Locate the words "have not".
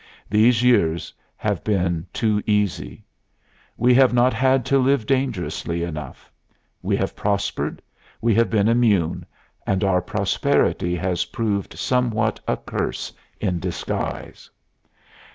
3.93-4.33